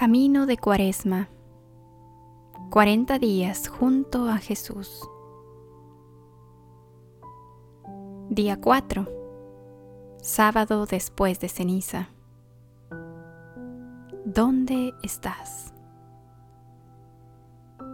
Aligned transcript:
Camino 0.00 0.46
de 0.46 0.56
Cuaresma. 0.56 1.28
40 2.70 3.18
días 3.18 3.68
junto 3.68 4.30
a 4.30 4.38
Jesús. 4.38 5.06
Día 8.30 8.58
4. 8.58 9.06
Sábado 10.22 10.86
después 10.86 11.38
de 11.38 11.50
ceniza. 11.50 12.08
¿Dónde 14.24 14.94
estás? 15.02 15.74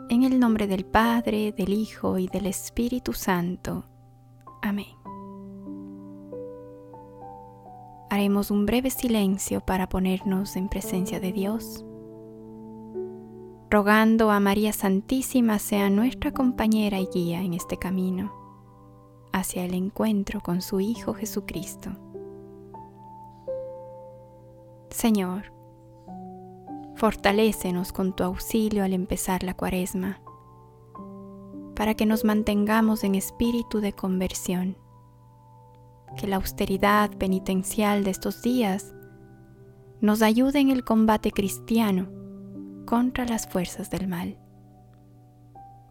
En 0.09 0.23
el 0.23 0.38
nombre 0.38 0.68
del 0.68 0.84
Padre, 0.84 1.50
del 1.50 1.73
Hijo 1.73 2.18
y 2.18 2.29
del 2.29 2.46
Espíritu 2.46 3.14
Santo. 3.14 3.84
Amén. 4.62 4.95
Haremos 8.11 8.53
un 8.53 8.64
breve 8.64 8.90
silencio 8.90 9.61
para 9.61 9.89
ponernos 9.89 10.54
en 10.54 10.68
presencia 10.68 11.18
de 11.18 11.32
Dios 11.32 11.84
rogando 13.70 14.30
a 14.30 14.38
María 14.38 14.72
Santísima 14.72 15.58
sea 15.58 15.90
nuestra 15.90 16.30
compañera 16.32 17.00
y 17.00 17.08
guía 17.12 17.43
en 17.43 17.54
este 17.54 17.76
camino 17.76 18.32
hacia 19.32 19.64
el 19.64 19.75
encuentro 19.75 20.40
con 20.40 20.62
su 20.62 20.80
Hijo 20.80 21.12
Jesucristo. 21.12 21.90
Señor, 24.90 25.52
fortalécenos 26.94 27.92
con 27.92 28.14
tu 28.14 28.25
auxilio 28.25 28.82
al 28.82 28.94
empezar 28.94 29.42
la 29.42 29.52
cuaresma, 29.52 30.20
para 31.75 31.94
que 31.94 32.06
nos 32.06 32.25
mantengamos 32.25 33.05
en 33.05 33.14
espíritu 33.14 33.80
de 33.80 33.92
conversión, 33.92 34.78
que 36.17 36.27
la 36.27 36.36
austeridad 36.36 37.11
penitencial 37.19 38.05
de 38.05 38.12
estos 38.12 38.41
días 38.41 38.95
nos 40.01 40.23
ayude 40.23 40.61
en 40.61 40.70
el 40.70 40.84
combate 40.84 41.30
cristiano 41.30 42.26
contra 42.87 43.27
las 43.27 43.47
fuerzas 43.48 43.91
del 43.91 44.09
mal. 44.09 44.39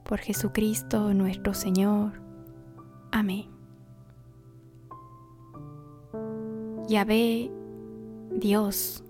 Por 0.03 0.19
Jesucristo 0.19 1.13
nuestro 1.13 1.53
Señor. 1.53 2.13
Amén. 3.11 3.49
Yahvé, 6.88 7.51
Dios, 8.31 9.03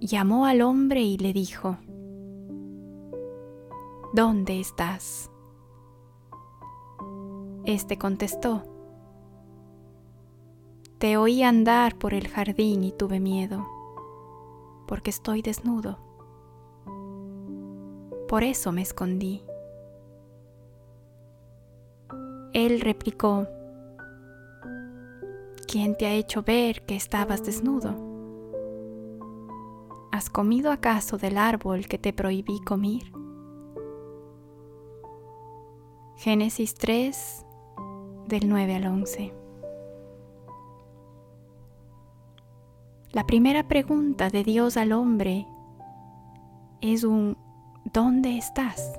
llamó 0.00 0.46
al 0.46 0.62
hombre 0.62 1.02
y 1.02 1.18
le 1.18 1.32
dijo, 1.32 1.78
¿Dónde 4.12 4.60
estás? 4.60 5.30
Este 7.64 7.96
contestó, 7.96 8.64
Te 10.98 11.16
oí 11.16 11.42
andar 11.42 11.96
por 11.96 12.12
el 12.14 12.28
jardín 12.28 12.82
y 12.84 12.92
tuve 12.92 13.20
miedo, 13.20 13.66
porque 14.86 15.10
estoy 15.10 15.42
desnudo 15.42 16.11
por 18.32 18.44
eso 18.44 18.72
me 18.72 18.80
escondí. 18.80 19.44
Él 22.54 22.80
replicó, 22.80 23.46
¿quién 25.68 25.98
te 25.98 26.06
ha 26.06 26.14
hecho 26.14 26.42
ver 26.42 26.80
que 26.86 26.96
estabas 26.96 27.44
desnudo? 27.44 27.94
¿Has 30.12 30.30
comido 30.30 30.72
acaso 30.72 31.18
del 31.18 31.36
árbol 31.36 31.86
que 31.86 31.98
te 31.98 32.14
prohibí 32.14 32.58
comer? 32.62 33.02
Génesis 36.16 36.72
3, 36.72 37.44
del 38.28 38.48
9 38.48 38.74
al 38.76 38.86
11. 38.86 39.34
La 43.12 43.26
primera 43.26 43.68
pregunta 43.68 44.30
de 44.30 44.42
Dios 44.42 44.78
al 44.78 44.92
hombre 44.92 45.46
es 46.80 47.04
un 47.04 47.36
¿Dónde 47.84 48.38
estás? 48.38 48.92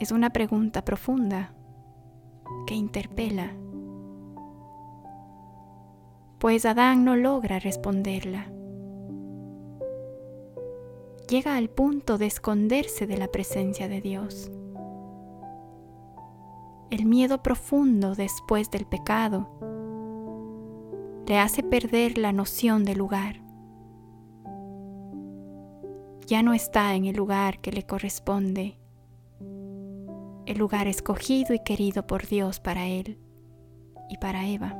Es 0.00 0.10
una 0.10 0.30
pregunta 0.30 0.84
profunda 0.84 1.54
que 2.66 2.74
interpela, 2.74 3.54
pues 6.38 6.66
Adán 6.66 7.04
no 7.04 7.14
logra 7.16 7.60
responderla. 7.60 8.50
Llega 11.28 11.56
al 11.56 11.70
punto 11.70 12.18
de 12.18 12.26
esconderse 12.26 13.06
de 13.06 13.16
la 13.16 13.28
presencia 13.28 13.88
de 13.88 14.00
Dios. 14.00 14.50
El 16.90 17.06
miedo 17.06 17.42
profundo 17.42 18.14
después 18.14 18.70
del 18.70 18.84
pecado 18.84 19.48
le 21.26 21.38
hace 21.38 21.62
perder 21.62 22.18
la 22.18 22.32
noción 22.32 22.84
del 22.84 22.98
lugar 22.98 23.45
ya 26.26 26.42
no 26.42 26.54
está 26.54 26.94
en 26.94 27.04
el 27.04 27.14
lugar 27.14 27.60
que 27.60 27.70
le 27.70 27.84
corresponde, 27.84 28.78
el 30.46 30.58
lugar 30.58 30.88
escogido 30.88 31.54
y 31.54 31.60
querido 31.60 32.06
por 32.06 32.26
Dios 32.26 32.58
para 32.58 32.86
él 32.86 33.18
y 34.10 34.18
para 34.18 34.46
Eva. 34.48 34.76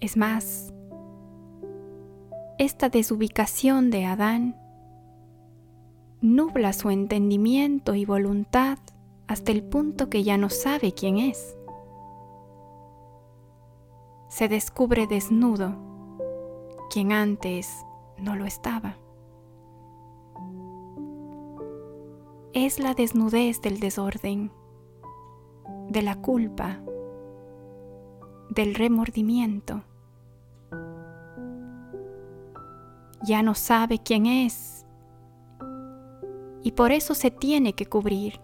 Es 0.00 0.16
más, 0.16 0.72
esta 2.58 2.88
desubicación 2.88 3.90
de 3.90 4.06
Adán 4.06 4.56
nubla 6.20 6.72
su 6.72 6.90
entendimiento 6.90 7.94
y 7.94 8.04
voluntad 8.04 8.78
hasta 9.28 9.52
el 9.52 9.62
punto 9.62 10.10
que 10.10 10.24
ya 10.24 10.36
no 10.36 10.50
sabe 10.50 10.92
quién 10.92 11.18
es. 11.18 11.56
Se 14.28 14.48
descubre 14.48 15.06
desnudo 15.06 15.89
quien 16.90 17.12
antes 17.12 17.86
no 18.18 18.34
lo 18.34 18.44
estaba. 18.44 18.96
Es 22.52 22.80
la 22.80 22.94
desnudez 22.94 23.62
del 23.62 23.78
desorden, 23.78 24.50
de 25.88 26.02
la 26.02 26.20
culpa, 26.20 26.80
del 28.50 28.74
remordimiento. 28.74 29.84
Ya 33.22 33.42
no 33.42 33.54
sabe 33.54 34.00
quién 34.00 34.26
es 34.26 34.84
y 36.62 36.72
por 36.72 36.90
eso 36.90 37.14
se 37.14 37.30
tiene 37.30 37.74
que 37.74 37.86
cubrir. 37.86 38.40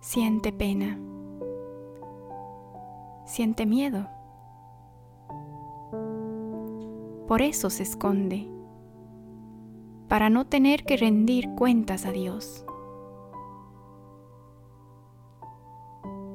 Siente 0.00 0.52
pena, 0.52 0.98
siente 3.26 3.66
miedo 3.66 4.13
por 7.26 7.42
eso 7.42 7.70
se 7.70 7.82
esconde, 7.82 8.48
para 10.08 10.28
no 10.28 10.46
tener 10.46 10.84
que 10.84 10.96
rendir 10.96 11.48
cuentas 11.56 12.04
a 12.04 12.12
Dios. 12.12 12.64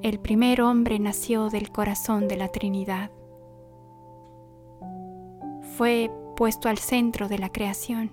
El 0.02 0.20
primer 0.20 0.62
hombre 0.62 0.98
nació 0.98 1.50
del 1.50 1.72
corazón 1.72 2.28
de 2.28 2.38
la 2.38 2.48
Trinidad. 2.48 3.12
Fue 5.78 6.10
puesto 6.36 6.70
al 6.70 6.78
centro 6.78 7.28
de 7.28 7.38
la 7.38 7.50
creación. 7.50 8.12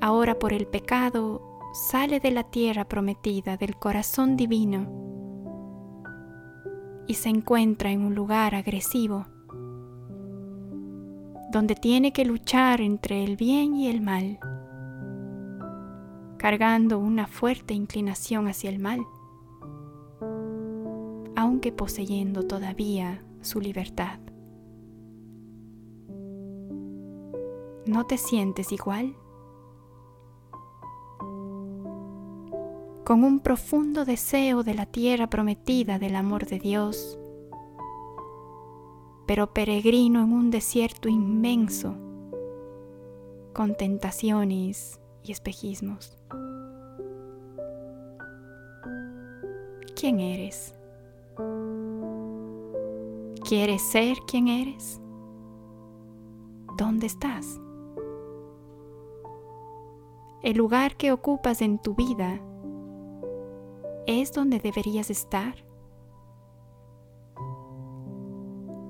Ahora 0.00 0.38
por 0.38 0.52
el 0.52 0.66
pecado 0.66 1.42
sale 1.72 2.20
de 2.20 2.30
la 2.30 2.44
tierra 2.44 2.84
prometida, 2.84 3.56
del 3.56 3.76
corazón 3.76 4.36
divino, 4.36 4.86
y 7.06 7.14
se 7.14 7.28
encuentra 7.28 7.90
en 7.90 8.04
un 8.04 8.14
lugar 8.14 8.54
agresivo 8.54 9.26
donde 11.52 11.74
tiene 11.74 12.14
que 12.14 12.24
luchar 12.24 12.80
entre 12.80 13.22
el 13.22 13.36
bien 13.36 13.76
y 13.76 13.88
el 13.88 14.00
mal, 14.00 14.38
cargando 16.38 16.98
una 16.98 17.26
fuerte 17.26 17.74
inclinación 17.74 18.48
hacia 18.48 18.70
el 18.70 18.78
mal, 18.78 19.00
aunque 21.36 21.70
poseyendo 21.70 22.44
todavía 22.44 23.22
su 23.42 23.60
libertad. 23.60 24.18
¿No 27.84 28.06
te 28.06 28.16
sientes 28.16 28.72
igual? 28.72 29.14
Con 33.04 33.24
un 33.24 33.40
profundo 33.40 34.06
deseo 34.06 34.62
de 34.62 34.74
la 34.74 34.86
tierra 34.86 35.28
prometida 35.28 35.98
del 35.98 36.16
amor 36.16 36.46
de 36.46 36.58
Dios, 36.58 37.18
pero 39.26 39.52
peregrino 39.52 40.22
en 40.22 40.32
un 40.32 40.50
desierto 40.50 41.08
inmenso, 41.08 41.94
con 43.52 43.76
tentaciones 43.76 45.00
y 45.22 45.32
espejismos. 45.32 46.18
¿Quién 49.94 50.20
eres? 50.20 50.74
¿Quieres 53.48 53.82
ser 53.82 54.18
quien 54.26 54.48
eres? 54.48 55.00
¿Dónde 56.76 57.06
estás? 57.06 57.60
El 60.42 60.56
lugar 60.56 60.96
que 60.96 61.12
ocupas 61.12 61.62
en 61.62 61.78
tu 61.78 61.94
vida 61.94 62.40
es 64.06 64.32
donde 64.32 64.58
deberías 64.58 65.10
estar. 65.10 65.54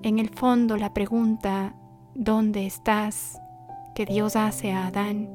En 0.03 0.19
el 0.19 0.31
fondo 0.31 0.77
la 0.77 0.93
pregunta 0.93 1.75
¿dónde 2.15 2.67
estás? 2.67 3.39
que 3.95 4.07
Dios 4.07 4.37
hace 4.37 4.73
a 4.73 4.87
Adán 4.87 5.29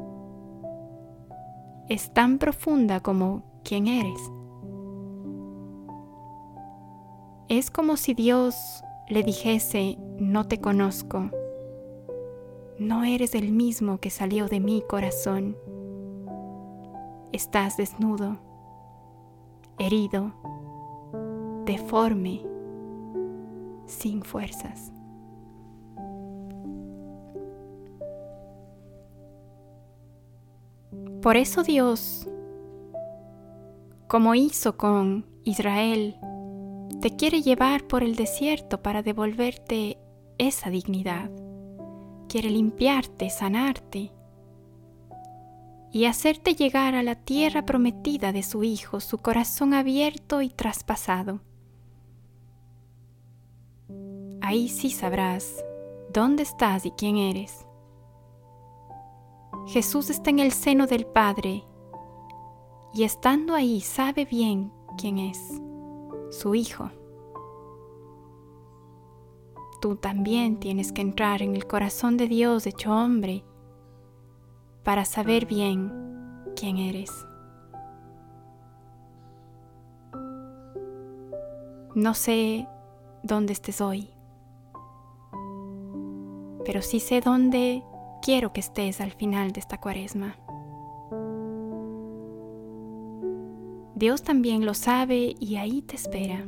es 1.89 2.11
tan 2.13 2.37
profunda 2.37 2.99
como 2.99 3.43
quién 3.63 3.87
eres. 3.87 4.19
Es 7.47 7.71
como 7.71 7.95
si 7.95 8.13
Dios 8.13 8.55
le 9.07 9.23
dijese, 9.23 9.97
no 10.19 10.47
te 10.47 10.59
conozco, 10.59 11.29
no 12.77 13.05
eres 13.05 13.35
el 13.35 13.53
mismo 13.53 13.99
que 13.99 14.09
salió 14.09 14.47
de 14.47 14.59
mi 14.59 14.81
corazón, 14.81 15.55
estás 17.31 17.77
desnudo, 17.77 18.37
herido, 19.77 20.33
deforme, 21.65 22.41
sin 23.87 24.23
fuerzas. 24.23 24.91
Por 31.21 31.35
eso 31.35 31.63
Dios, 31.63 32.27
como 34.07 34.35
hizo 34.35 34.77
con 34.77 35.25
Israel, 35.43 36.15
te 37.01 37.15
quiere 37.15 37.41
llevar 37.41 37.87
por 37.87 38.03
el 38.03 38.15
desierto 38.15 38.81
para 38.81 39.01
devolverte 39.01 39.97
esa 40.37 40.69
dignidad. 40.69 41.29
Quiere 42.29 42.49
limpiarte, 42.49 43.29
sanarte 43.29 44.11
y 45.91 46.05
hacerte 46.05 46.55
llegar 46.55 46.95
a 46.95 47.03
la 47.03 47.15
tierra 47.15 47.65
prometida 47.65 48.31
de 48.31 48.43
su 48.43 48.63
Hijo, 48.63 48.99
su 48.99 49.17
corazón 49.17 49.73
abierto 49.73 50.41
y 50.41 50.49
traspasado. 50.49 51.41
Ahí 54.47 54.69
sí 54.69 54.91
sabrás 54.91 55.61
dónde 56.13 56.43
estás 56.43 56.85
y 56.85 56.91
quién 56.91 57.17
eres. 57.17 57.67
Jesús 59.65 60.09
está 60.09 60.29
en 60.29 60.39
el 60.39 60.53
seno 60.53 60.87
del 60.87 61.05
Padre 61.05 61.65
y 62.93 63.03
estando 63.03 63.53
ahí 63.55 63.81
sabe 63.81 64.23
bien 64.23 64.71
quién 64.97 65.17
es, 65.17 65.37
su 66.31 66.55
Hijo. 66.55 66.89
Tú 69.81 69.97
también 69.97 70.61
tienes 70.61 70.93
que 70.93 71.01
entrar 71.01 71.41
en 71.41 71.53
el 71.53 71.67
corazón 71.67 72.15
de 72.15 72.29
Dios 72.29 72.65
hecho 72.67 72.93
hombre 72.93 73.43
para 74.85 75.03
saber 75.03 75.45
bien 75.45 75.91
quién 76.55 76.77
eres. 76.77 77.11
No 81.95 82.13
sé 82.13 82.65
dónde 83.23 83.51
estés 83.51 83.81
hoy, 83.81 84.13
pero 86.67 86.81
sí 86.81 86.99
sé 86.99 87.21
dónde 87.21 87.81
quiero 88.21 88.51
que 88.51 88.59
estés 88.59 88.99
al 88.99 89.13
final 89.13 89.53
de 89.53 89.61
esta 89.61 89.79
cuaresma. 89.79 90.35
Dios 93.95 94.21
también 94.21 94.65
lo 94.65 94.73
sabe 94.73 95.33
y 95.39 95.55
ahí 95.55 95.81
te 95.81 95.95
espera 95.95 96.45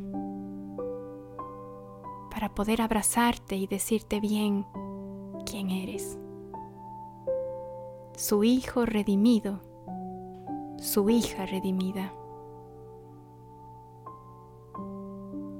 para 2.29 2.53
poder 2.53 2.81
abrazarte 2.81 3.55
y 3.55 3.65
decirte 3.65 4.19
bien 4.19 4.65
quién 5.45 5.69
eres. 5.69 6.19
Su 8.17 8.43
hijo 8.43 8.85
redimido, 8.85 9.61
su 10.79 11.09
hija 11.09 11.45
redimida. 11.45 12.13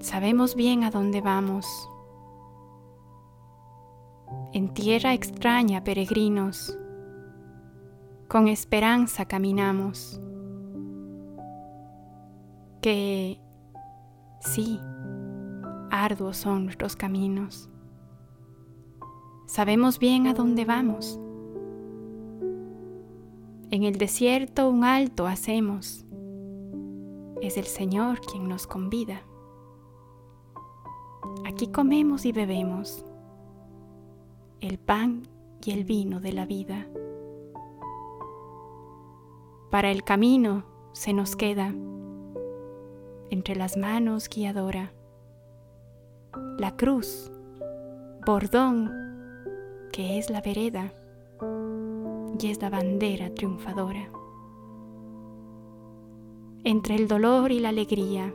Sabemos 0.02 0.56
bien 0.56 0.84
a 0.84 0.92
dónde 0.92 1.22
vamos 1.22 1.89
en 4.54 4.74
tierra 4.74 5.14
extraña, 5.14 5.84
peregrinos, 5.84 6.78
con 8.28 8.48
esperanza 8.48 9.26
caminamos. 9.26 10.22
Que 12.82 13.40
sí, 14.40 14.80
arduos 15.92 16.38
son 16.38 16.66
nuestros 16.66 16.96
caminos. 16.96 17.70
Sabemos 19.46 20.00
bien 20.00 20.28
a 20.28 20.34
dónde 20.34 20.66
vamos. 20.66 21.20
En 23.72 23.84
el 23.84 23.98
desierto 23.98 24.70
un 24.70 24.84
alto 24.84 25.28
hacemos. 25.28 26.06
Es 27.42 27.58
el 27.58 27.66
Señor 27.66 28.20
quien 28.22 28.48
nos 28.48 28.66
convida. 28.68 29.22
Aquí 31.46 31.68
comemos 31.68 32.26
y 32.26 32.32
bebemos 32.32 33.06
el 34.62 34.78
pan 34.80 35.24
y 35.64 35.72
el 35.72 35.84
vino 35.84 36.20
de 36.20 36.34
la 36.34 36.46
vida. 36.46 36.88
Para 39.70 39.92
el 39.92 40.04
camino 40.04 40.66
se 40.94 41.14
nos 41.14 41.36
queda 41.36 41.74
entre 43.30 43.56
las 43.56 43.78
manos 43.78 44.30
guiadora 44.30 44.94
la 46.60 46.76
cruz, 46.76 47.32
bordón, 48.26 48.92
que 49.94 50.18
es 50.18 50.30
la 50.30 50.42
vereda 50.42 50.92
y 52.38 52.48
es 52.48 52.62
la 52.62 52.70
bandera 52.70 53.34
triunfadora. 53.34 54.12
Entre 56.66 56.96
el 56.96 57.08
dolor 57.08 57.54
y 57.54 57.60
la 57.60 57.70
alegría, 57.70 58.34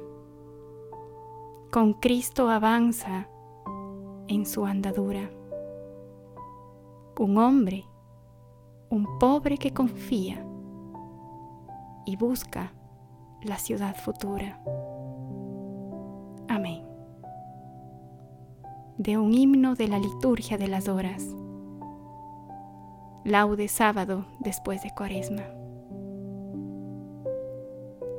con 1.71 1.93
Cristo 1.95 2.49
avanza 2.49 3.29
en 4.29 4.47
su 4.47 4.65
andadura 4.65 5.31
un 7.19 7.39
hombre, 7.39 7.85
un 8.91 9.19
pobre 9.19 9.59
que 9.59 9.73
confía 9.73 10.45
y 12.07 12.17
busca 12.17 12.73
la 13.43 13.59
ciudad 13.59 13.97
futura. 13.97 14.61
Amén. 16.49 16.85
De 18.99 19.19
un 19.19 19.35
himno 19.35 19.75
de 19.75 19.89
la 19.89 19.99
liturgia 19.99 20.59
de 20.59 20.69
las 20.69 20.89
horas. 20.89 21.27
Laude 23.25 23.69
sábado 23.69 24.27
después 24.41 24.83
de 24.83 24.91
Cuaresma. 24.91 25.45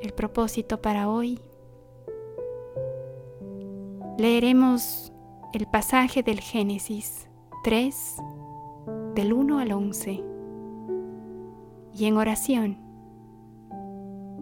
El 0.01 0.13
propósito 0.13 0.81
para 0.81 1.09
hoy. 1.09 1.39
Leeremos 4.17 5.11
el 5.53 5.67
pasaje 5.67 6.23
del 6.23 6.39
Génesis 6.39 7.27
3 7.63 8.17
del 9.15 9.31
1 9.33 9.59
al 9.59 9.71
11. 9.71 10.23
Y 11.97 12.05
en 12.05 12.17
oración, 12.17 12.77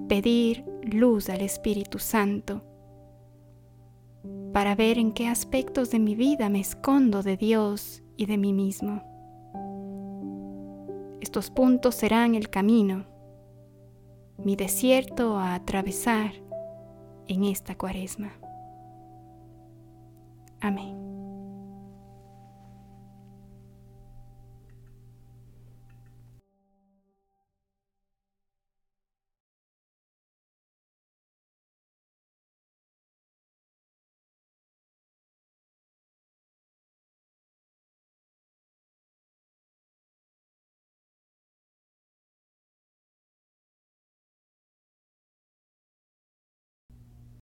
pedir 0.10 0.65
luz 0.82 1.30
al 1.30 1.42
Espíritu 1.42 2.00
Santo 2.00 2.63
para 4.51 4.75
ver 4.75 4.98
en 4.98 5.13
qué 5.13 5.27
aspectos 5.27 5.92
de 5.92 6.00
mi 6.00 6.15
vida 6.15 6.50
me 6.50 6.60
escondo 6.60 7.22
de 7.22 7.38
Dios 7.38 8.03
y 8.18 8.25
de 8.25 8.38
mí 8.38 8.51
mismo. 8.51 9.03
Estos 11.22 11.51
puntos 11.51 11.96
serán 11.96 12.36
el 12.36 12.50
camino, 12.50 13.06
mi 14.38 14.56
desierto 14.56 15.38
a 15.38 15.53
atravesar 15.53 16.32
en 17.27 17.44
esta 17.44 17.75
cuaresma. 17.75 18.34
Amén. 20.60 21.02